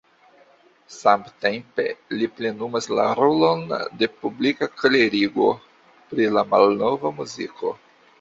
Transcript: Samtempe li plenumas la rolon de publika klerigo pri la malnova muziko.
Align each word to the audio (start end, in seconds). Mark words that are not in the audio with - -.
Samtempe 0.93 1.83
li 2.13 2.29
plenumas 2.39 2.87
la 2.99 3.05
rolon 3.19 3.61
de 3.99 4.09
publika 4.23 4.69
klerigo 4.79 5.51
pri 6.15 6.27
la 6.39 6.45
malnova 6.55 7.13
muziko. 7.21 7.75